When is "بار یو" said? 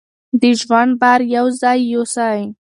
1.01-1.45